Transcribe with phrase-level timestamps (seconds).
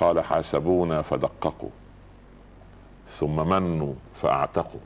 [0.00, 1.70] قال حاسبونا فدققوا
[3.18, 4.80] ثم منوا فأعتقوا.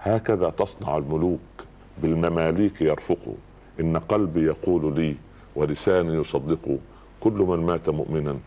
[0.00, 1.40] هكذا تصنع الملوك
[2.02, 3.34] بالمماليك يرفقوا.
[3.80, 5.16] إن قلبي يقول لي
[5.56, 6.78] ولساني يصدق
[7.20, 8.38] كل من مات مؤمنا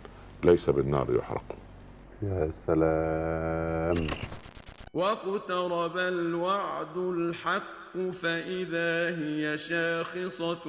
[0.43, 1.55] ليس بالنار يحرق.
[2.21, 4.07] يا سلام.
[4.93, 10.65] واقترب الوعد الحق فإذا هي شاخصة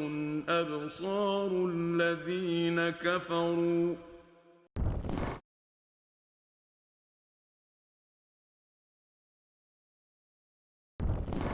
[0.48, 3.94] أبصار الذين كفروا.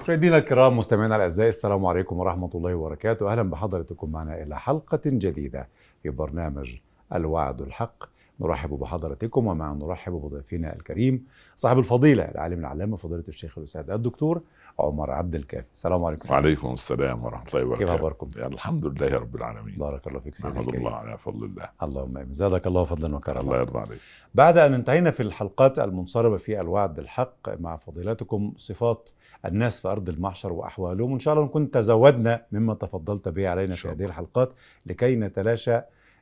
[0.00, 3.32] مشاهدينا الكرام مستمعينا الأعزاء السلام عليكم ورحمة الله وبركاته.
[3.32, 5.68] أهلا بحضرتكم معنا إلى حلقة جديدة
[6.02, 6.76] في برنامج
[7.14, 8.04] الوعد الحق.
[8.40, 11.26] نرحب بحضرتكم ومع نرحب بضيفنا الكريم
[11.56, 14.40] صاحب الفضيلة العالم العلامة فضيلة الشيخ الأستاذ الدكتور
[14.78, 15.66] عمر عبد الكافي.
[15.74, 16.32] السلام عليكم.
[16.32, 19.74] وعليكم السلام ورحمة الله كيف وبركاته أخباركم؟ يا الحمد لله رب العالمين.
[19.78, 21.68] بارك الله فيك سيدي نحمد الله على فضل الله.
[21.82, 22.32] اللهم آمين.
[22.32, 24.00] زادك الله فضلا الله وكرما يرضى عليك.
[24.34, 29.10] بعد أن انتهينا في الحلقات المنصرمة في الوعد الحق مع فضيلتكم صفات
[29.46, 31.10] الناس في أرض المحشر وأحوالهم.
[31.10, 34.04] وإن شاء الله نكون تزودنا مما تفضلت به علينا في هذه.
[34.04, 34.52] الحلقات
[34.86, 35.80] لكي نتلاشى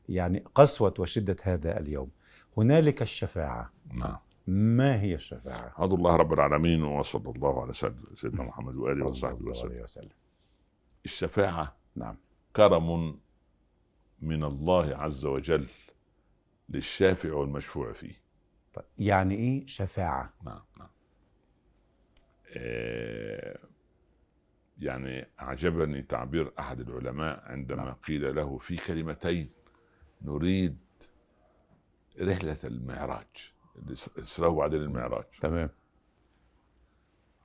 [0.08, 2.10] يعني قسوة وشدة هذا اليوم.
[2.56, 3.72] هنالك الشفاعة.
[3.94, 4.16] نعم.
[4.46, 9.30] ما هي الشفاعة؟ حمد الله رب العالمين وصلى الله على سيد- سيدنا محمد وآله صلى
[9.32, 9.82] وصحبه وسلم.
[9.82, 10.08] وسلم.
[11.04, 12.16] الشفاعة نعم.
[12.56, 13.18] كرم
[14.22, 15.66] من الله عز وجل
[16.68, 18.12] للشافع والمشفوع فيه.
[18.74, 20.88] طيب يعني إيه شفاعة؟ نعم نعم.
[24.78, 27.94] يعني أعجبني تعبير أحد العلماء عندما نعم.
[27.94, 29.50] قيل له في كلمتين
[30.22, 30.78] نريد
[32.20, 33.52] رحلة المعراج
[34.16, 35.24] الإسراء وبعدين المعراج.
[35.40, 35.70] تمام.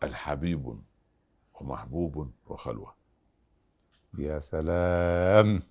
[0.04, 0.80] الحبيب
[1.54, 2.96] ومحبوب وخلوة.
[4.18, 5.64] يا سلام.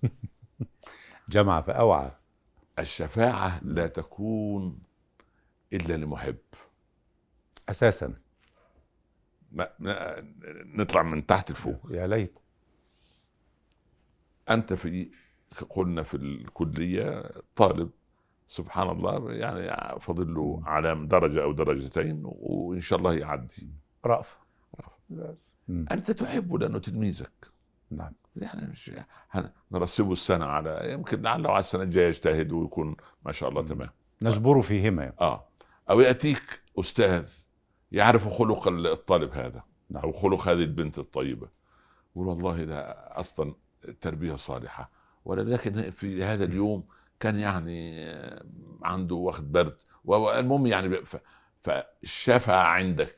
[1.29, 2.11] جمع فاوعى
[2.79, 4.79] الشفاعة لا تكون
[5.73, 6.37] إلا لمحب.
[8.07, 8.13] ما-
[10.75, 12.39] نطلع من تحت لفوق يا ليت.
[14.49, 15.11] أنت في
[15.69, 17.89] قلنا في الكلية طالب
[18.47, 23.69] سبحان الله يعني فاضل له على درجة أو درجتين وإن شاء الله يعدي.
[24.05, 24.37] رأف.
[25.09, 25.85] مم.
[25.91, 27.51] أنت تحبه لأنه تلميذك.
[27.91, 28.13] نعم.
[28.35, 28.91] يعني مش
[29.71, 33.61] نرسبه السنة على يمكن لعله على السنة الجاية يجتهد ويكون ما شاء الله.
[33.61, 33.89] تمام.
[34.21, 35.13] نجبر فيهما.
[35.21, 35.47] آه.
[35.89, 37.42] أو يأتيك أستاذ
[37.93, 40.03] يعرف خلق الطالب هذا نعم.
[40.03, 41.47] أو خلق هذه البنت الطيبة.
[42.15, 42.81] يقول والله ده
[43.19, 43.55] أصلا
[44.01, 44.91] تربيه صالحة.
[45.25, 46.83] ولكن في هذا اليوم
[47.19, 48.11] كان يعني
[48.83, 49.77] عنده واخد برد.
[50.05, 50.97] والمهم يعني
[51.61, 53.15] فشفع عندك.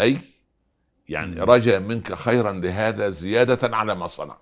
[0.00, 0.18] أي؟
[1.08, 1.40] يعني.
[1.40, 4.38] رجا منك خيرا لهذا زيادة على ما صنع.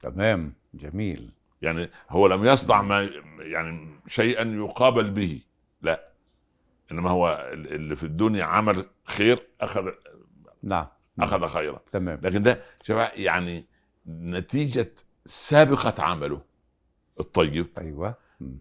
[0.00, 0.52] تمام.
[0.74, 1.32] جميل.
[1.62, 5.42] يعني هو لم يصنع ما يعني شيئا يقابل به.
[5.82, 6.15] لا.
[6.92, 9.90] إنما هو اللي في الدنيا عمل خير اخذ
[10.62, 10.86] نعم.
[11.20, 11.80] أخذ خيرا.
[11.92, 12.20] تمام.
[12.22, 13.66] لكن ده شباب يعني
[14.08, 14.92] نتيجة
[15.26, 16.42] سابقة عمله
[17.20, 17.68] الطيب.
[17.78, 18.14] أيوه.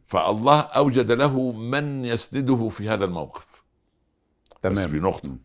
[0.06, 3.64] فالله أوجد له من يسنده في هذا الموقف.
[4.64, 4.90] بس تمام.
[4.90, 5.38] في نقطة.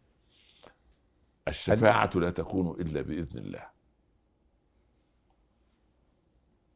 [1.49, 3.67] الشفاعة لا تكون إلا بإذن الله.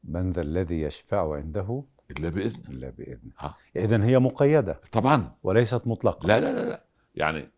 [0.05, 3.33] من ذا الذي يشفع عنده إلا باذن إلا بإذنه.
[3.39, 3.55] ها.
[3.77, 4.81] اذا هي مقيدة.
[4.93, 5.33] طبعا.
[5.43, 6.27] وليست مطلقة.
[6.27, 6.85] لا لا لا لا.
[7.15, 7.49] يعني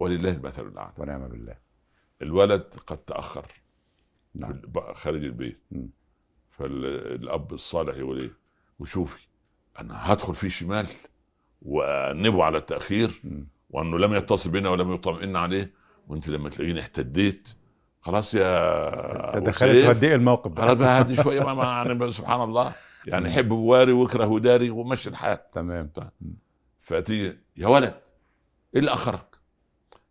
[0.00, 0.92] ولله المثل الأعلى.
[0.98, 1.56] ونعم بالله.
[2.22, 3.46] الولد قد تأخر
[4.34, 4.62] نعم.
[4.94, 5.60] خارج البيت.
[5.70, 5.88] مم.
[6.50, 8.30] فالأب الصالح يقول إيه؟
[8.78, 9.18] وشوفي
[9.80, 10.86] أنا هدخل فيه شمال
[11.62, 13.46] وأنبه على التأخير مم.
[13.70, 15.72] وأنه لم يتصل بنا ولم يطمئن عليه.
[16.08, 17.48] وأنت لما تلاقيني احتديت
[18.00, 21.00] خلاص يا سيف، توديق الموقف خلاص بقى.
[21.00, 22.74] هدي شوية ما ما- يعني سبحان الله.
[23.06, 23.30] يعني.
[23.30, 25.50] حب بواري واكره داري ومشي الحال.
[25.50, 25.90] تمام
[26.80, 28.00] فتيجي يا ولد
[28.74, 29.36] إيه اللي أخرك؟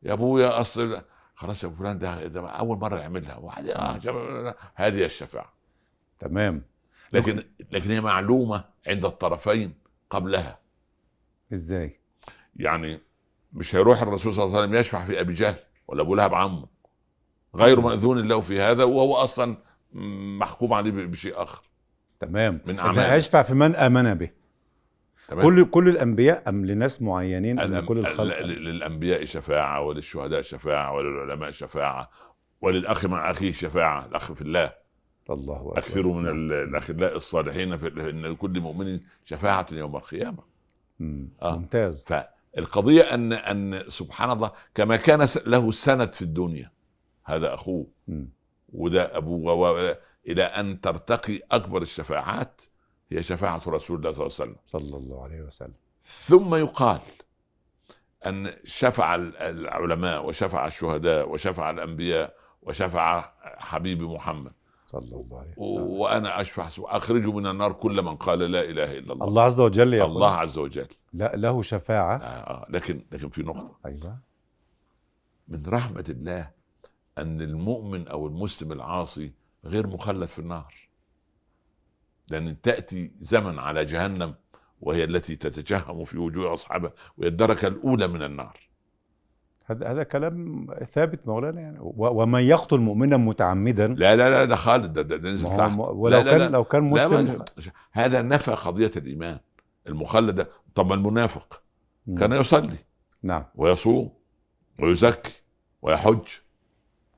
[0.03, 1.01] يا أبويا أصل
[1.35, 3.35] خلاص يا فلان ده, ده أول مرة يعملها.
[3.35, 5.53] وبعدين آه هذه الشفاعة.
[6.19, 6.61] تمام.
[7.13, 9.73] لكن لكن هي معلومة عند الطرفين
[10.09, 10.59] قبلها.
[11.53, 11.99] إزاي؟
[12.55, 12.99] يعني
[13.53, 15.55] مش هيروح الرسول صلى الله عليه وسلم يشفع في أبي جهل
[15.87, 16.67] ولا أبو لهب عمه؟
[17.55, 19.57] غير مأذون له في هذا وهو أصلا
[20.39, 21.68] محكوم عليه بشيء آخر.
[22.19, 22.61] تمام.
[22.65, 23.13] من إذا أعماله.
[23.13, 24.29] هيشفع في من آمن به.
[25.27, 25.43] تمام.
[25.43, 30.41] كل كل الأنبياء أم لناس معينين أم الأم- لكل ال- الخلق؟ ال- للأنبياء شفاعة وللشهداء
[30.41, 32.09] شفاعة وللعلماء شفاعة
[32.61, 34.73] وللأخ مع أخيه شفاعة الأخ في الله.
[35.29, 40.43] الله اكثروا من ال- الأخلاء الصالحين في إن لكل مؤمن شفاعة يوم القيامة.
[40.99, 41.29] مم.
[41.41, 41.57] آه.
[41.57, 42.03] ممتاز.
[42.03, 46.71] فالقضية أن أن سبحان الله كما كان س- له سند في الدنيا.
[47.25, 47.87] هذا أخوه.
[48.07, 48.29] مم.
[48.73, 49.95] وده أبوه و-
[50.27, 52.61] إلى أن ترتقي أكبر الشفاعات
[53.11, 54.55] هي شفاعة رسول الله صلى الله عليه وسلم.
[54.65, 55.73] صلى الله عليه وسلم.
[56.05, 57.01] ثم يقال
[58.25, 64.51] أن شفع العلماء وشفع الشهداء وشفع الأنبياء وشفع حبيبي محمد.
[64.87, 65.87] صلى الله عليه وسلم.
[65.87, 69.27] وأنا أشفع أخرج من النار كل من قال لا إله إلا الله.
[69.27, 70.11] الله عز وجل يقول.
[70.11, 70.87] الله عز وجل.
[71.13, 72.17] لا له شفاعة.
[72.17, 72.65] آه آه.
[72.69, 73.77] لكن لكن في نقطة.
[73.85, 74.19] أيوة.
[75.47, 76.51] من رحمة الله
[77.17, 79.33] أن المؤمن أو المسلم العاصي
[79.65, 80.89] غير مخلد في النار
[82.27, 84.35] لأن تأتي زمن على جهنم
[84.81, 88.69] وهي التي تتجهم في وجوه أصحابها وهي الدركة الأولى من النار.
[89.65, 91.77] هذا هذا كلام ثابت مولانا يعني.
[91.81, 93.87] ومن يقتل مؤمنا متعمدا.
[93.87, 95.71] لا لا لا ده خالد ده, ده, ده نزل تحت.
[95.77, 96.49] ولو لا لا كان لا.
[96.49, 97.37] لو كان مسلم
[97.91, 99.39] هذا نفى قضية الإيمان
[99.87, 101.63] المخلد ده طب المنافق.
[102.19, 102.77] كان يصلي
[103.23, 103.45] نعم.
[103.55, 104.13] ويصوم
[104.79, 105.41] ويزكي
[105.81, 106.27] ويحج.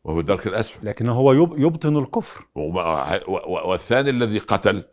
[0.03, 2.45] وهو في الدرك الأسفل لكن هو يب- يبطن الكفر.
[3.65, 4.83] والثاني الذي قتل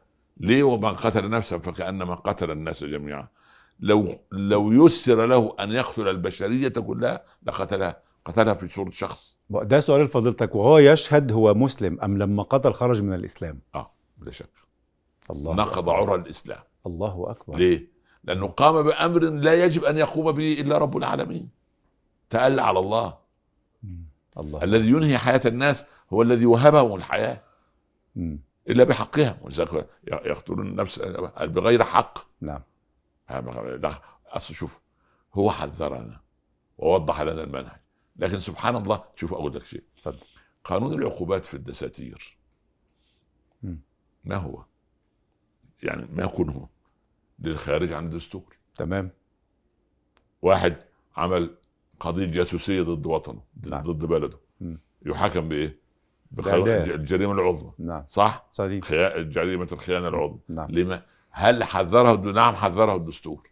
[0.41, 3.29] ليه ومن قتل نفسا فكأنما قتل الناس جميعا.
[3.81, 9.37] لو لو يسر له أن يقتل البشرية كلها لقتلها قتلها في صورة شخص.
[9.51, 14.31] ده سؤال لفضيلتك وهو يشهد هو مسلم أم لما قتل خرج من الإسلام؟ آه بلا
[14.31, 14.51] شك.
[15.31, 15.89] الله نقض.
[15.89, 16.61] عرى الإسلام.
[16.87, 17.57] الله أكبر.
[17.57, 17.87] ليه؟
[18.25, 21.49] لأنه قام بأمر لا يجب أن يقوم به إلا رب العالمين.
[22.31, 23.15] تألى على الله.
[24.39, 24.65] الله.
[24.65, 27.43] الذي ينهي حياة الناس هو الذي وهبهم الحياة.
[28.17, 28.39] مم.
[28.69, 30.99] إلا بحقها ولذلك يقتلون النفس
[31.41, 32.19] بغير حق.
[32.41, 32.63] نعم.
[34.27, 34.81] أصل شوف
[35.35, 36.21] هو حذرنا
[36.79, 37.81] ووضح لنا المنهج.
[38.17, 39.83] لكن سبحان الله شوف أقول لك شيء.
[39.97, 40.27] اتفضل
[40.65, 42.39] قانون العقوبات في الدساتير.
[44.25, 44.65] ما هو؟
[45.83, 46.67] يعني ما يكون هو؟
[47.39, 48.57] للخارج عن الدستور.
[48.75, 49.11] تمام.
[50.43, 50.77] واحد
[51.17, 51.55] عمل
[52.01, 53.83] قضية جاسوسية ضد وطنه نعم.
[53.93, 54.39] ضد بلده.
[55.07, 55.79] يحاكم بإيه؟
[56.31, 56.83] بقانون بإعدام.
[56.85, 62.55] الج- الجريمة العظمى نعم صح؟ صحيح خيا- جريمة الخيانة العظمى نعم لما؟ هل حذره نعم
[62.55, 63.51] حذره الدستور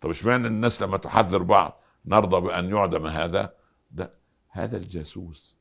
[0.00, 3.54] طب اشمعنى الناس لما تحذر بعض نرضى بأن يعدم هذا
[3.90, 4.14] ده
[4.48, 5.56] هذا الجاسوس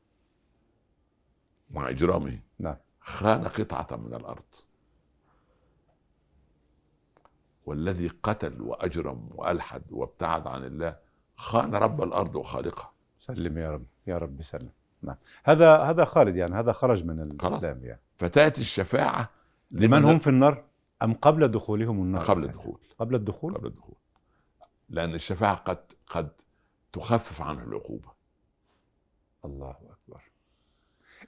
[1.71, 4.43] مع إجرامه نعم خان قطعة من الأرض
[7.65, 10.97] والذي قتل وأجرم وألحد وابتعد عن الله
[11.35, 12.91] خان رب الأرض وخالقها.
[13.19, 14.69] سلم يا رب يا رب سلم
[15.01, 15.15] نعم.
[15.43, 17.19] هذا هذا خالد يعني هذا خرج من.
[17.19, 18.01] الإسلام يعني.
[18.17, 19.29] فتاتي الشفاعة
[19.71, 20.63] لمن هم في النار
[21.03, 23.95] أم قبل دخولهم النار قبل؟ الدخول قبل الدخول؟ قبل الدخول.
[24.89, 25.77] لأن الشفاعة قد
[26.07, 26.29] قد
[26.93, 28.09] تخفف عنه العقوبة.
[29.45, 30.21] الله أكبر.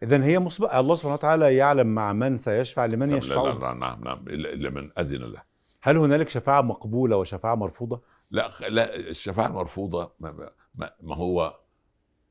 [0.03, 4.19] اذا هي مسبق الله سبحانه وتعالى يعلم مع من سيشفع لمن يشفعون لا نعم نعم
[4.27, 5.41] إلا إلا من أذن له.
[5.81, 8.01] هل هنالك شفاعة مقبولة وشفاعة مرفوضة؟
[8.31, 11.59] لا لا الشفاعة المرفوضة ما, ما, ما هو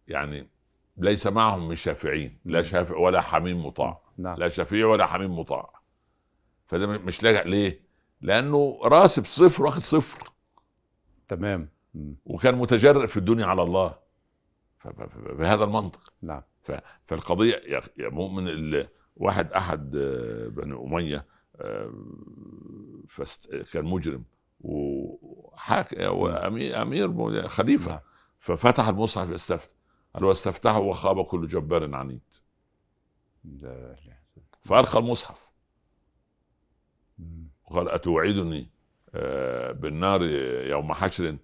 [0.08, 0.50] يعني
[0.96, 4.02] ليس معهم من شافعين لا شافع ولا حميم مطاع.
[4.18, 4.36] نعم.
[4.38, 5.80] لا شفيع ولا حميم مطاع.
[6.66, 7.80] فده مش لاجع ليه؟
[8.20, 10.32] لأنه راسب صفر واخد صفر.
[11.28, 11.68] تمام.
[12.24, 13.98] وكان متجرئ في الدنيا على الله.
[15.16, 16.12] بهذا المنطق.
[16.22, 16.42] نعم.
[16.62, 16.72] ف-
[17.06, 17.62] فالقضية
[17.98, 18.48] يا مؤمن
[19.16, 21.26] واحد أحد آه، بني أمية
[21.56, 21.92] آه،
[23.72, 24.24] كان مجرم.
[24.60, 27.90] وحاك وأمير أمير خليفة.
[27.90, 28.00] نعم.
[28.38, 29.70] ففتح المصحف يستفتح
[30.14, 32.22] قال واستفتحه وخاب كل جبار عنيد.
[34.60, 35.50] فألقى المصحف.
[37.64, 38.70] وقال أتوعدني
[39.14, 40.22] آه، بالنار
[40.70, 41.36] يوم حشر؟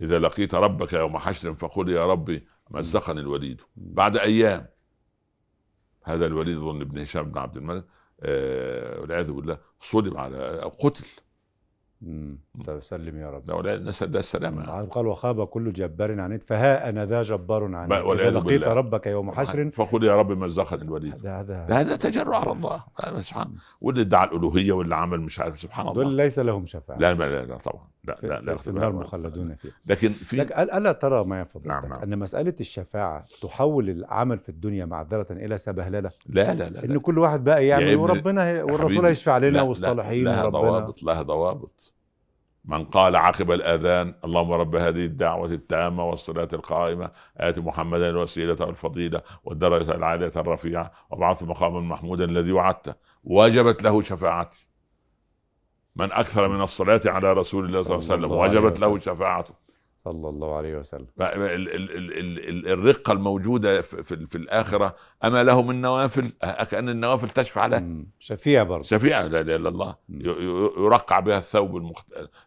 [0.00, 3.60] إذا لقيت ربك يوم حشر فقل يا ربي مزقني الوليد.
[3.76, 4.66] بعد أيام.
[6.04, 7.86] هذا الوليد ظن ابن هشام بن عبد الملك
[8.20, 11.06] آه، والعياذ بالله صلب على أو قتل.
[12.80, 13.44] سلم يا رب.
[13.44, 14.62] ده ولا نسأل السلامة.
[14.64, 14.88] يعني.
[14.88, 17.92] قال وخاب كل جبار عنيد فها أنا ذا جبار عنيد.
[17.92, 18.64] إذا لقيت.
[18.64, 21.26] ربك يوم حشر فقل يا رب مزقني الوليد.
[21.26, 22.84] هذا هذا ده هذا تجرع على الله.
[23.20, 26.02] سبحان واللي ادعى الألوهية واللي عمل مش عارف سبحان الله.
[26.02, 26.98] دول ليس لهم شفاعة.
[26.98, 27.93] لا لا لا, لا طبعا.
[28.04, 29.70] لا في, لا لا في, النار مخلدون فيه.
[29.86, 32.02] لكن في لك الا ترى ما يفضل نعم، نعم.
[32.02, 36.98] أن مسألة الشفاعة تحول العمل في الدنيا معذرة إلى سبهللة؟ لا لا لا, إن لا.
[36.98, 41.22] كل واحد بقى يعمل ابني- وربنا هي يا والرسول هيشفع لنا والصالحين لها ضوابط لها
[41.22, 41.94] ضوابط.
[42.64, 49.22] من قال عقب الأذان اللهم رب هذه الدعوة التامة والصلاة القائمة آت محمدا الوسيلة والفضيلة
[49.44, 52.94] والدرجة العالية الرفيعة وابعث مقاما محمودا الذي وعدته.
[53.24, 54.66] وجبت له شفاعتي.
[55.96, 58.22] من أكثر من الصلاة على رسول الله صلى الله عليه
[58.60, 58.98] وسلم وجبت له.
[58.98, 59.54] شفاعته.
[59.98, 61.06] صلى الله عليه وسلم.
[61.20, 66.32] ال- ال- ال- ال- ال- الرقة الموجودة في, في, الآخرة أما له من نوافل
[66.70, 67.80] كان النوافل تشفع له.
[67.80, 68.06] مم.
[68.18, 68.82] شفيع برضه.
[68.82, 69.96] شفيعة لا إله إلا الله.
[70.78, 71.92] يرقع بها الثوب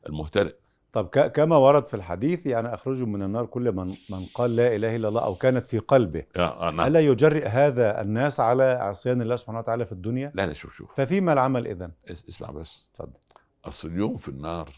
[0.09, 0.53] المهترئ
[0.91, 4.95] طب كما ورد في الحديث يعني اخرجوا من النار كل من من قال لا إله
[4.95, 6.23] إلا الله أو كانت في قلبه.
[6.35, 10.73] أنا ألا يجرئ هذا الناس على عصيان الله سبحانه وتعالى في الدنيا؟ لا لا شوف
[10.73, 10.93] شوف.
[10.95, 12.89] ففيما العمل اذا اس- اسمع بس.
[12.93, 13.11] اتفضل.
[13.67, 14.73] أصل اليوم في النار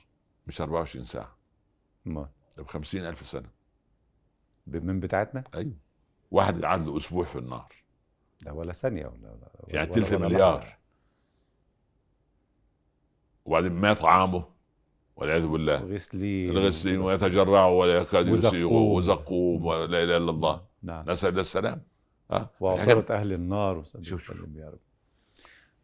[0.48, 1.38] مش 24 ساعة.
[2.06, 3.50] ما- ب 50 ألف سنة.
[4.68, 5.74] ب- من بتاعتنا؟ أيوه.
[6.32, 7.74] واحد قعد له أسبوع في النار.
[8.42, 10.78] ده ولا ثانية ولا ولا يعني ولا مليار.
[13.46, 14.44] وبعدين ما طعامه
[15.16, 15.78] والعياذ بالله.
[15.78, 18.28] غسلين الغسلين ويتجرعوا ولا يكاد.
[18.28, 20.66] يسيغوا وزقوم ولا إله إلا الله.
[20.84, 21.10] نعم.
[21.12, 21.82] نسأل الله السلام
[22.32, 23.84] ها؟ وعصارة أهل النار.
[24.02, 24.46] شوف- شوف.
[24.56, 24.80] يا رب.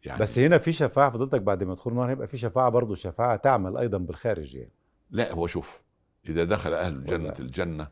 [0.06, 0.20] يعني.
[0.20, 3.76] بس هنا في شفاعة فضلتك بعد ما يدخلوا النار هيبقى في شفاعة برضه شفاعة تعمل
[3.76, 4.72] أيضا بالخارج يعني.
[5.10, 5.80] لا هو شوف
[6.28, 7.88] إذا دخل أهل الجنة الجنه.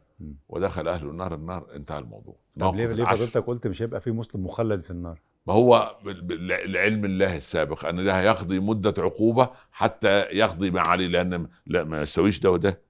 [0.49, 2.37] ودخل أهل النار النار انتهى الموضوع.
[2.61, 3.05] طب ليه ليه.
[3.05, 5.97] فضلتك قلت مش هيبقى في مسلم مخلد في النار؟ ما هو
[6.41, 12.03] العلم الله السابق أن ده هيقضي مدة عقوبة حتى يقضي ما عليه لأن لا ما
[12.03, 12.81] يستويش ده وده.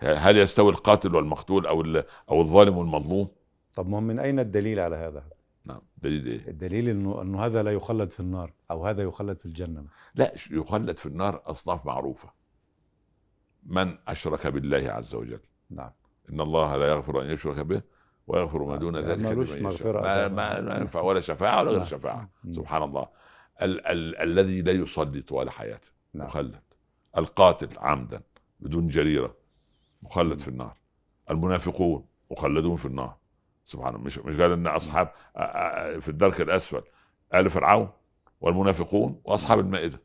[0.00, 3.28] هل يستوي القاتل والمقتول أو أو الظالم والمظلوم؟
[3.74, 5.24] طب ما من أين الدليل على هذا؟
[5.64, 9.46] نعم دليل إيه؟ الدليل انه إنه هذا لا يخلد في النار أو هذا يخلد في
[9.46, 9.84] الجنة.
[10.14, 12.32] لا يخلد في النار أصناف معروفة.
[13.66, 15.40] من أشرك بالله عز وجل.
[15.70, 15.90] نعم.
[16.30, 17.82] إن الله لا يغفر أن يشرك به
[18.26, 19.62] ويغفر ما دون يعني ذلك لمن.
[19.62, 20.28] مغفرة ما.
[20.28, 21.88] ما, ما ينفع ولا شفاعة ولا غير نعم.
[21.88, 22.30] شفاعة.
[22.44, 22.52] مم.
[22.52, 23.08] سبحان الله.
[23.62, 25.88] ال- ال- الذي لا يصلي طوال حياته.
[26.14, 26.26] نعم.
[26.26, 26.60] مخلد.
[27.18, 28.22] القاتل عمدا
[28.60, 29.36] بدون جريرة.
[30.02, 30.40] مخلد.
[30.40, 30.76] في النار.
[31.30, 33.16] المنافقون مخلدون في النار.
[33.70, 35.08] سبحان الله مش مش قال إن أصحاب
[36.00, 36.82] في الدرك الأسفل
[37.34, 37.88] آل فرعون
[38.40, 40.00] والمنافقون وأصحاب المائدة.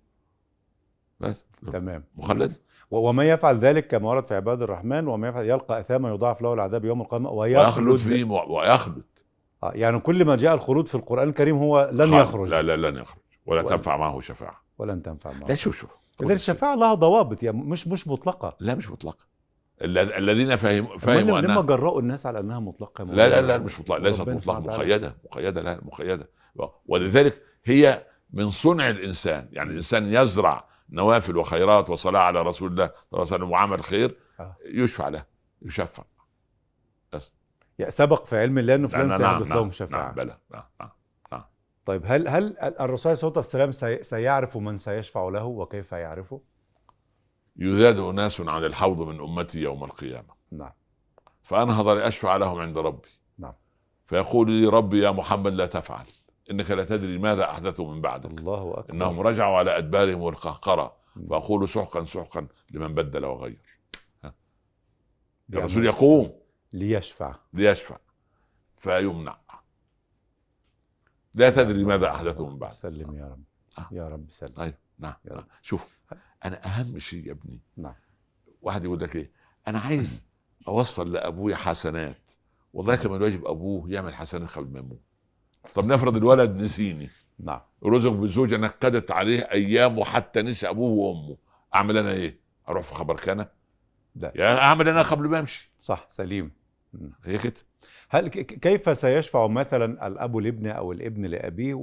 [1.20, 1.46] بس.
[1.74, 2.04] تمام.
[2.16, 2.56] مخلد.
[2.92, 6.54] و- وما يفعل ذلك كما ورد في عباد الرحمن وما يفعل يلقى أثاما يضاعف له
[6.54, 7.96] العذاب يوم القيامة ويخلد.
[7.96, 9.04] فيه ويخلد.
[9.64, 12.14] آه يعني كل ما جاء الخلود في القرآن الكريم هو لن.
[12.14, 12.50] يخرج.
[12.50, 13.20] لا لا لن يخرج.
[13.46, 14.62] ولا ولا- تنفع معه شفاعة.
[14.78, 15.48] ولن تنفع معه.
[15.48, 15.90] لا شوف شوف.
[16.24, 18.56] اذا الشفاعة لها ضوابط يعني مش مش مطلقة.
[18.60, 19.26] لا مش مطلقة.
[19.82, 23.98] الذين فهم فهموا لما أنها جرأوا الناس على أنها مطلقة لا لا؟ لا مش مطلق
[23.98, 24.60] ليست مطلقة.
[24.60, 26.30] مقيدة مقيدة لا مقيدة
[26.86, 32.94] ولذلك هي من صنع الإنسان يعني الإنسان يزرع نوافل وخيرات وصلاة على رسول الله صلى
[33.14, 34.56] الله عليه وسلم وعمل خير آه.
[34.66, 35.26] يشفع له
[35.62, 36.04] يشفع
[37.80, 40.64] يعني سبق في علم الله أنه فلان نعم، سيحدث نعم، لهم نعم، شفاعة بلى نعم
[41.32, 41.44] نعم
[41.86, 46.42] طيب هل هل الرسول صلى الله عليه وسلم سي- سيعرف من سيشفع له وكيف يعرفه؟
[47.58, 50.34] يزاد أناس عن الحوض من أمتي يوم القيامة.
[50.52, 50.72] نعم.
[51.44, 53.10] فأنهض لأشفع لهم عند ربي.
[53.38, 53.54] نعم.
[54.06, 56.06] فيقول لي ربي يا محمد لا تفعل.
[56.52, 58.40] إنك لا تدري ماذا احدثوا من بعدك.
[58.40, 58.94] الله أكبر.
[58.94, 60.96] إنهم رجعوا على أدبارهم والقهقرة.
[61.16, 61.28] مم.
[61.28, 63.80] فأقول سحقا سحقا لمن بدل وغير.
[64.24, 64.36] يعني
[65.54, 66.40] الرسول يقوم.
[66.74, 67.36] ليشفع.
[67.54, 67.98] ليشفع.
[68.78, 69.38] فيمنع.
[71.36, 72.74] لا تدري ماذا احدثوا من بعد.
[72.74, 73.44] سلم يا رب.
[73.92, 74.60] يا رب سلم.
[74.60, 75.44] أيوه نعم, نعم.
[75.62, 75.88] شوف
[76.46, 77.96] أنا أهم شيء يا ابني نعم.
[78.62, 79.32] واحد يقول لك إيه؟
[79.68, 80.24] أنا عايز
[80.68, 82.18] أوصل لابويا حسنات.
[82.74, 85.02] والله كمان واجب أبوه يعمل حسنات قبل ما يموت.
[85.76, 87.10] طب نفرض الولد نسيني.
[87.40, 87.62] نعم.
[87.86, 91.38] رزق بزوجة نكدت عليه أيام وحتى نسي أبوه وأمه.
[91.76, 93.46] أعمل أنا إيه؟ أروح في خبر كان؟
[94.16, 94.34] ده.
[94.36, 95.72] يا أعمل أنا قبل ما أمشي.
[95.80, 96.52] صح سليم.
[97.24, 97.54] هي كده
[98.10, 101.74] هل كيف سيشفع مثلا الأب لابنه أو الابن لأبيه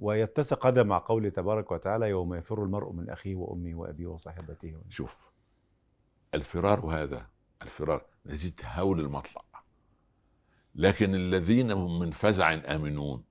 [0.00, 5.28] ويتسق هذا مع قوله تبارك وتعالى يوم يفر المرء من أخيه وأمه وأبيه وصاحبته شوف
[6.34, 7.26] الفرار هذا
[7.62, 9.42] الفرار نتيجة هول المطلع.
[10.74, 13.22] لكن الذين هم من فزع آمنون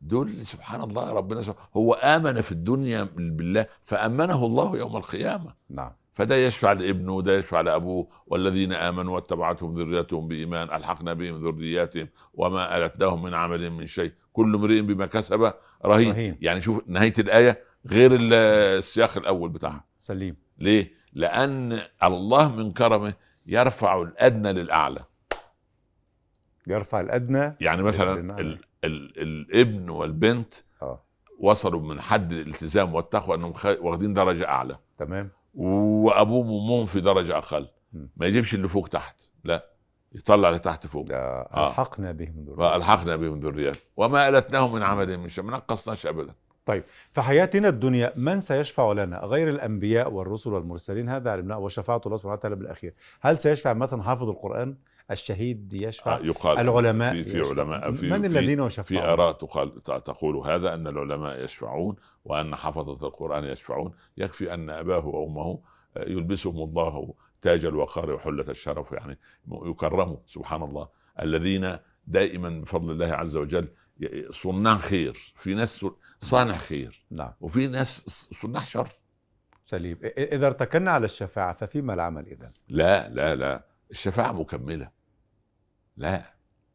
[0.00, 5.54] دول سبحان الله ربنا سبحانه هو آمن في الدنيا بالله فأمنه الله يوم القيامة.
[5.68, 5.92] نعم.
[6.18, 12.76] فده يشفع لابنه وده يشفع لأبوه والذين آمنوا واتبعتهم ذريتهم بإيمان ألحقنا بهم ذرياتهم وما
[12.76, 15.52] ألتناهم من عمل من شيء كل امرئ بما كسب
[15.86, 16.10] رهين.
[16.12, 16.38] رهين.
[16.40, 18.34] يعني شوف نهاية الآية غير ال-
[18.78, 23.14] السياق الأول بتاعها سليم ليه؟ لأن الله من كرمه
[23.46, 25.04] يرفع الأدنى للأعلى
[26.66, 28.42] يرفع الأدنى يعني مثلا للأعلى.
[28.42, 31.02] ال ال الابن والبنت آه
[31.38, 37.68] وصلوا من حد الالتزام والتقوى أنهم واخدين درجة أعلى تمام وابوهم وامهم في درجة أقل.
[38.16, 39.20] ما يجيبش اللي فوق تحت.
[39.44, 39.64] لا
[40.12, 41.06] يطلع لتحت فوق.
[41.10, 41.68] آه.
[41.68, 46.34] ألحقنا بهم دول والحقنا بهم ذريات وما ألتناهم من عمل من شيء ما نقصناش ابدا.
[47.12, 52.34] في حياتنا الدنيا من سيشفع لنا؟ غير الأنبياء والرسل والمرسلين هذا علمناه وشفاعة الله سبحانه
[52.34, 52.94] وتعالى بالأخير.
[53.20, 54.76] هل سيشفع مثلا حافظ القرآن؟
[55.10, 56.16] الشهيد يشفع.
[56.16, 57.50] آه، يقال العلماء في في يشفع.
[57.50, 62.56] علماء في من في الذين في يشفعون آراء تقال تقول هذا أن العلماء يشفعون وأن
[62.56, 63.92] حفظة القرآن يشفعون.
[64.16, 65.60] يكفي أن أباه وأمه
[65.96, 69.18] يلبسهم الله تاج الوقار وحلة الشرف يعني
[69.52, 70.88] يكرموا سبحان الله.
[71.22, 73.68] الذين دائما بفضل الله عز وجل
[74.30, 75.32] صناع خير.
[75.36, 75.86] في ناس
[76.20, 77.04] صانع خير.
[77.10, 77.32] نعم.
[77.40, 78.88] وفي ناس صناع شر.
[79.64, 79.98] سليم.
[80.18, 83.64] إذا ارتكلنا على الشفاعة ففيما العمل اذا لا لا لا.
[83.90, 84.97] الشفاعة مكملة.
[85.98, 86.34] لا.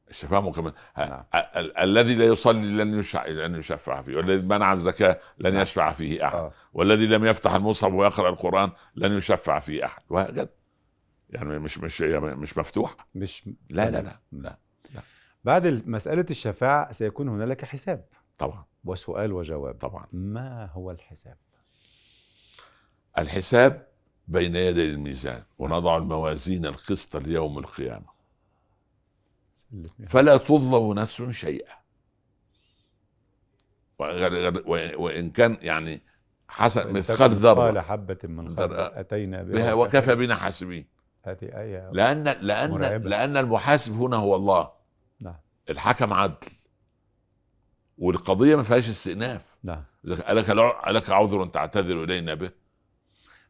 [0.10, 1.24] الشفاعة مكملة نعم.
[1.36, 3.26] ال- ال- الذي لا يصلي لن يشع...
[3.28, 5.62] لن يشفع فيه والذي منع الزكاة لن نعم.
[5.62, 6.36] يشفع فيه أحد.
[6.36, 6.54] آه.
[6.74, 10.02] والذي لم يفتح المصحف ويقرأ القرآن لن يشفع فيه أحد.
[10.10, 10.50] وهكذا.
[11.30, 12.98] يعني مش مش مش مفتوحة.
[13.16, 14.58] مش لا لا لا, لا.
[15.44, 18.06] بعد ال- مسألة الشفاعة سيكون هنالك حساب.
[18.38, 18.66] طبعا.
[18.86, 19.76] وسؤال وجواب.
[19.76, 20.08] طبعا.
[20.12, 21.38] ما هو الحساب؟
[23.18, 23.88] الحساب
[24.28, 28.13] بين يدي الميزان ونضع الموازين القسط ليوم القيامة.
[30.08, 31.74] فلا تظلم نفس شيئا.
[34.96, 36.02] وإن كان يعني
[36.48, 38.56] حسن مثقال تكن ذرة مثقال حبة من.
[38.56, 40.36] خردل أتينا بها وكفى بنا.
[40.36, 40.86] حاسبين.
[41.24, 43.10] هذه آية لأن لأن مرعبة.
[43.10, 44.72] لأن المحاسب هنا هو الله.
[45.20, 45.36] نعم.
[45.70, 46.36] الحكم عدل.
[47.98, 49.58] والقضية ما فيهاش استئناف.
[49.64, 49.84] نعم.
[50.06, 52.52] الع- ألك عذر تعتذر إلينا به.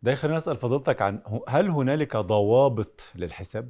[0.04, 3.70] ده يخلينا نسأل فضيلتك عن هل هنالك ضوابط للحساب؟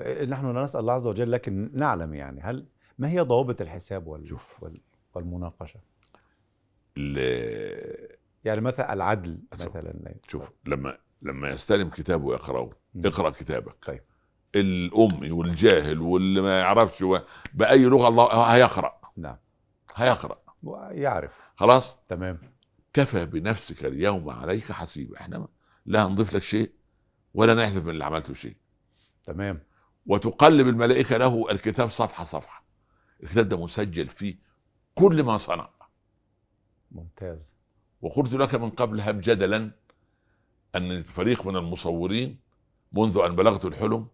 [0.00, 2.66] نحن لا نسأل الله عز وجل لكن نعلم يعني هل
[2.98, 4.28] ما هي ضوابط الحساب وال...
[4.28, 4.62] شوف.
[4.62, 4.80] وال...
[5.14, 5.80] والمناقشة؟
[6.96, 9.38] ال- يعني مثلا العدل.
[9.52, 10.14] مثلا.
[10.28, 13.06] شوف لما لما يستلم كتابه ويقرأه مم.
[13.06, 13.84] اقرأ كتابك.
[13.86, 14.00] طيب.
[14.54, 17.04] الأمي والجاهل واللي ما يعرفش
[17.54, 19.00] بأي لغة الله هيقرأ.
[19.16, 19.36] نعم.
[19.94, 20.42] هيقرأ.
[20.62, 21.32] ويعرف.
[21.56, 22.38] خلاص؟ تمام.
[22.92, 25.48] كفى بنفسك اليوم عليك حسيبا إحنا
[25.86, 26.72] لا هنضيف لك شيء
[27.34, 28.56] ولا نحذف من اللي عملته شيء.
[29.24, 29.60] تمام.
[30.06, 32.64] وتقلب الملائكة له الكتاب صفحة صفحة.
[33.22, 34.38] الكتاب ده مسجل فيه
[34.94, 35.70] كل ما صنع.
[36.90, 37.54] ممتاز.
[38.02, 39.70] وقلت لك من قبل هب جدلا
[40.76, 42.40] أن فريق من المصورين
[42.92, 44.06] منذ أن بلغت الحلم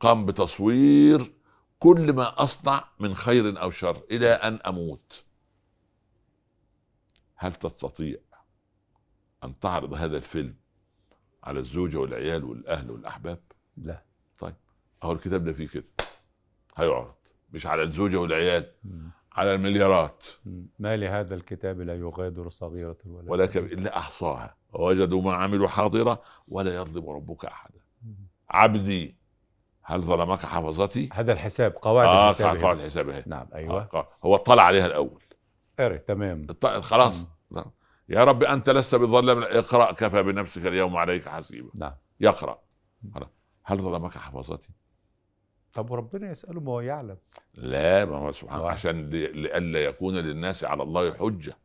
[0.00, 1.32] قام بتصوير
[1.78, 5.24] كل ما أصنع من خير أو شر إلى أن أموت.
[7.36, 8.18] هل تستطيع
[9.44, 10.54] أن تعرض هذا الفيلم
[11.44, 13.42] على الزوجة والعيال والأهل والأحباب؟
[13.76, 14.09] لا.
[15.02, 15.84] أهو الكتاب ده فيه كده
[16.76, 17.14] هيعرض
[17.52, 19.10] مش على الزوجة والعيال مم.
[19.32, 20.66] على المليارات مم.
[20.78, 23.64] ما لهذا الكتاب لا يغادر صغيرة ولا ولا كبيرة.
[23.66, 28.14] كبير إلا أحصاها ووجدوا ما عملوا حاضرة ولا يظلم ربك أحدا مم.
[28.50, 29.16] عبدي
[29.82, 32.72] هل ظلمك حفظتي؟ هذا الحساب قواعد آه الحساب هنا.
[32.72, 34.04] الحساب اهي نعم آه، أيوه قاعد.
[34.24, 35.22] هو اطلع عليها الأول
[35.78, 36.46] قري تمام
[36.80, 37.28] خلاص
[38.08, 42.62] يا رب أنت لست بظلم اقرأ كفى بنفسك اليوم عليك حسيبا نعم يقرأ.
[43.64, 44.70] هل ظلمك حفظتي؟
[45.72, 47.16] طب وربنا يسأله ما هو يعلم.
[47.54, 48.70] لا ما هو سبحان الله.
[48.70, 51.56] عشان لئلا يكون للناس على الله حجة.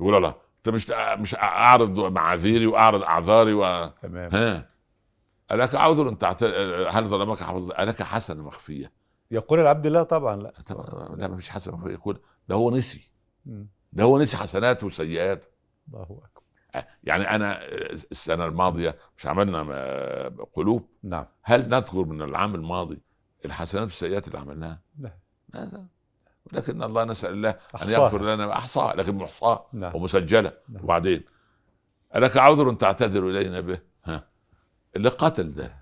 [0.00, 3.90] يقول لا أنت مش مش أعرض معاذيري وأعرض أعذاري و...
[4.02, 4.30] تمام.
[4.34, 4.70] ها؟
[5.52, 6.42] ألك عذر تعت...
[6.92, 8.92] هل ظلمك حفظ ألك حسنة مخفية؟
[9.30, 10.52] يقول العبد لا طبعا لا.
[10.66, 11.92] طب- لا ما فيش حسنة مخفية.
[11.92, 13.10] يقول ده هو نسي.
[13.92, 15.46] ده هو نسي حسناته وسيئاته.
[15.88, 16.39] الله أكبر.
[17.04, 23.00] يعني أنا السنة الماضية مش عملنا م- قلوب نعم هل نذكر من العام الماضي
[23.44, 25.12] الحسنات والسيئات اللي عملناها؟ لا
[25.54, 25.86] ماذا؟
[26.52, 27.90] ولكن الله نسأل الله أن أحصاها.
[27.92, 30.84] يغفر لنا أحصاها لكن محصاة نعم ومسجلة نعم.
[30.84, 31.24] وبعدين
[32.16, 34.24] ألك عذر تعتذر إلينا به؟ ها
[34.96, 35.76] اللي قتل ده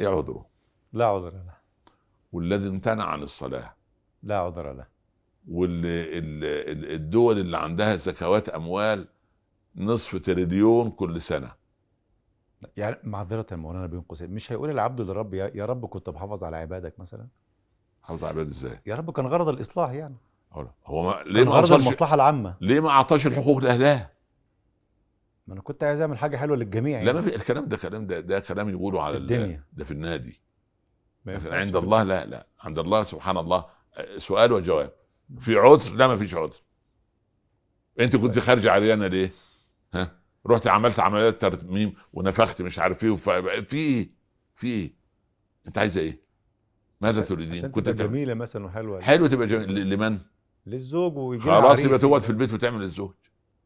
[0.00, 0.46] إيه عذره؟
[0.92, 1.54] لا عذر له
[2.32, 3.74] والذي امتنع عن الصلاة
[4.22, 4.86] لا عذر له
[5.50, 9.08] والدول اللي عندها زكوات أموال
[9.76, 11.52] نصف تريليون كل سنة.
[12.76, 16.44] يعني معذرة يا مولانا بين قوسين مش هيقول العبد للرب يا يا رب كنت بحافظ
[16.44, 17.26] على عبادك مثلا؟
[18.02, 20.16] حافظ على العباد إزاي؟ يا رب كان غرض الإصلاح يعني.
[20.86, 22.56] هو ما ليه ما غرض وصلش المصلحة العامة.
[22.60, 24.10] ليه ما أعطاش الحقوق لأهلها؟
[25.46, 27.18] ما أنا كنت عايز أعمل حاجة حلوة للجميع لا يعني.
[27.18, 29.62] ما في الكلام ده كلام ده ده كلام يقولوا على الدنيا.
[29.72, 30.40] ده في النادي.
[31.26, 31.76] عند.
[31.76, 32.46] الله لا لا.
[32.60, 33.64] عند الله سبحان الله.
[34.16, 34.92] سؤال وجواب.
[35.40, 36.56] في عذر؟ لا ما فيش عذر.
[38.00, 39.30] أنت كنت خارجه عريانه ليه؟
[40.46, 43.30] رحت عملت عمليات ترميم ونفخت مش عارف إيه وف...
[43.30, 44.10] في إيه؟
[44.56, 44.92] في إيه؟
[45.66, 46.20] انت عايزه إيه؟
[47.00, 50.18] ماذا تريدين؟ كنت تبقى جميلة مثلا وحلوة حلو تبقى جميل لمن؟
[50.66, 53.12] للزوج ويجي لها خلاص يبقى تقعد في البيت وتعمل الزوج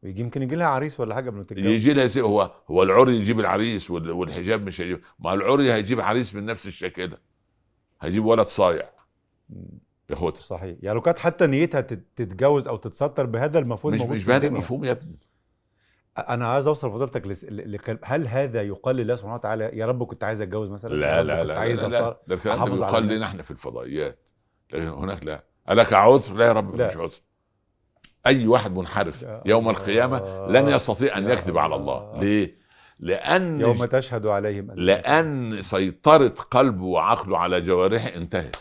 [0.03, 3.39] ويجي يمكن يجي لها عريس ولا قبل ما تتجوز يجي لها هو هو العري يجيب
[3.39, 7.17] العريس وال- والحجاب مش هيجيب ما العري هيجيب عريس من نفس الشكل
[8.01, 8.89] هيجيب ولد صايع.
[10.09, 14.25] ياخدها صحيح يعني لو كانت حتى نيتها تت- تتجوز أو تتستر بهذا المفهوم مش مش
[14.25, 14.47] بهذا.
[14.47, 15.19] المفهوم يا ابني
[16.17, 17.45] أنا عايز أوصل فضيلتك لس...
[17.45, 17.71] ل...
[17.71, 17.99] ل...
[18.03, 21.59] هل هذا يقال لله سبحانه وتعالى يا رب كنت عايز أتجوز مثلا لا لا لا
[21.59, 22.93] عايز لا, لا, لا ده الكلام الناس.
[22.93, 24.19] لنا إحنا في الفضائيات
[24.73, 26.87] لكن هناك لا ألك عذر؟ لا يا رب لا.
[26.87, 27.21] مش عذر
[28.27, 29.79] أي واحد منحرف يوم الله.
[29.79, 32.19] القيامة لن يستطيع يا يكذب على الله.
[32.19, 32.59] ليه؟
[32.99, 34.71] لأن يوم تشهد عليهم.
[34.71, 38.55] لأن سيطرة قلبه وعقله على جوارحه انتهت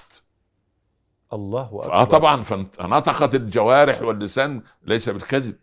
[1.33, 5.57] الله أكبر آه طبعا فنطقت الجوارح واللسان ليس بالكذب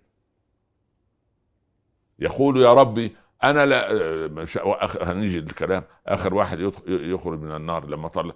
[2.20, 3.94] يقول يا ربي أنا لا
[4.28, 4.58] مش
[5.02, 5.84] هنيجي للكلام.
[6.08, 8.34] آخر واحد يخرج من النار لما طلع.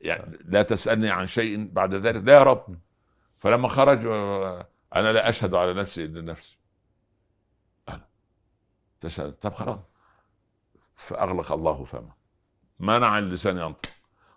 [0.00, 2.24] يعني لا تسألني عن شيء بعد ذلك.
[2.24, 2.78] لا يا رب.
[3.38, 4.06] فلما خرج
[4.96, 6.58] أنا لا أشهد على نفسي إلا نفسي.
[7.88, 8.08] أنا
[9.00, 9.78] تشهد طب خلاص.
[10.94, 12.14] فأغلق الله فمه.
[12.78, 13.90] منع اللسان ينطق.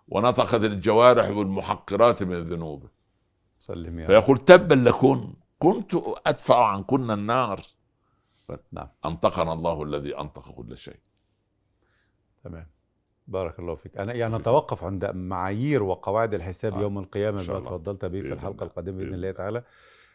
[0.08, 2.88] ونطقت الجوارح بالمحقرات من الذنوب.
[3.58, 4.06] سلم يا.
[4.06, 5.94] فيقول تبا لكن كنت
[6.26, 7.60] أدفع عنكن النار.
[8.72, 8.88] نعم.
[9.04, 11.00] أنطقنا الله الذي أنطق كل شيء.
[12.44, 12.66] تمام.
[13.26, 13.96] بارك الله فيك.
[13.96, 16.80] أنا يعني نتوقف عند معايير وقواعد الحساب آه.
[16.80, 17.60] يوم القيامة بما.
[17.60, 18.64] تفضلت به في الحلقة.
[18.64, 19.30] القادمة بإذن الله.
[19.30, 19.64] تعالى.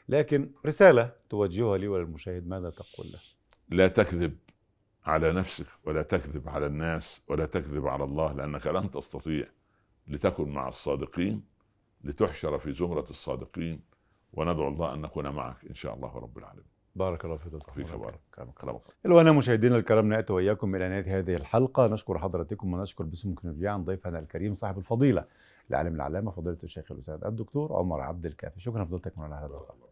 [0.09, 3.19] لكن رسالة توجهها لي وللمشاهد ماذا تقول له؟
[3.69, 4.37] لا تكذب
[5.05, 9.45] على نفسك ولا تكذب على الناس ولا تكذب على الله لأنك لن تستطيع
[10.07, 11.43] لتكن مع الصادقين
[12.03, 13.81] لتحشر في زمرة الصادقين
[14.33, 16.74] وندعو الله أن نكون معك إن شاء الله رب العالمين.
[16.95, 18.19] بارك الله فيك فيك بارك.
[18.61, 21.87] كلامك الوانا مشاهدينا الكرام نأتي وإياكم إلى نهاية هذه الحلقة.
[21.87, 25.25] نشكر حضراتكم ونشكر باسمكم جميعا ضيفنا الكريم صاحب الفضيلة
[25.69, 28.61] العالم العلامه فضيلة الشيخ الأستاذ الدكتور عمر عبد الكافي.
[28.61, 29.84] شكرا فضيلتك على هذا اللقاء